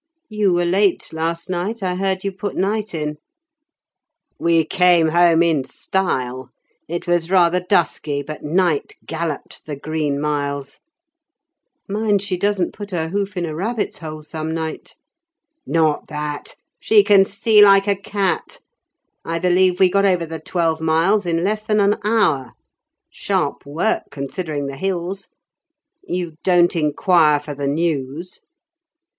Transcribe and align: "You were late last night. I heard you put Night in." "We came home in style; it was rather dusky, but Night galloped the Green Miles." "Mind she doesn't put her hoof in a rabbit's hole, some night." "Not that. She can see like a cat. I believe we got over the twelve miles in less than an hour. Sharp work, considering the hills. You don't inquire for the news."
"You 0.29 0.51
were 0.53 0.65
late 0.65 1.13
last 1.13 1.47
night. 1.47 1.83
I 1.83 1.93
heard 1.93 2.23
you 2.23 2.31
put 2.31 2.55
Night 2.55 2.95
in." 2.95 3.17
"We 4.39 4.65
came 4.65 5.09
home 5.09 5.43
in 5.43 5.63
style; 5.63 6.49
it 6.87 7.05
was 7.05 7.29
rather 7.29 7.59
dusky, 7.59 8.23
but 8.23 8.41
Night 8.41 8.93
galloped 9.05 9.67
the 9.67 9.75
Green 9.75 10.19
Miles." 10.19 10.79
"Mind 11.87 12.23
she 12.23 12.35
doesn't 12.35 12.73
put 12.73 12.89
her 12.89 13.09
hoof 13.09 13.37
in 13.37 13.45
a 13.45 13.53
rabbit's 13.53 13.99
hole, 13.99 14.23
some 14.23 14.55
night." 14.55 14.95
"Not 15.67 16.07
that. 16.07 16.55
She 16.79 17.03
can 17.03 17.23
see 17.23 17.61
like 17.61 17.85
a 17.87 17.95
cat. 17.95 18.57
I 19.23 19.37
believe 19.37 19.79
we 19.79 19.87
got 19.87 20.03
over 20.05 20.25
the 20.25 20.39
twelve 20.39 20.81
miles 20.81 21.27
in 21.27 21.43
less 21.43 21.61
than 21.67 21.79
an 21.79 21.97
hour. 22.03 22.53
Sharp 23.11 23.67
work, 23.67 24.05
considering 24.09 24.65
the 24.65 24.77
hills. 24.77 25.29
You 26.03 26.37
don't 26.43 26.75
inquire 26.75 27.39
for 27.39 27.53
the 27.53 27.67
news." 27.67 28.39